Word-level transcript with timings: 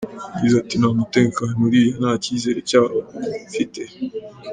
Yagize 0.33 0.55
ati 0.63 0.75
"Nta 0.77 0.89
mutekano 0.97 1.53
uriyo 1.65 1.91
nta 1.99 2.11
cyizere 2.23 2.59
cyawo 2.69 2.99
mfite. 3.47 3.81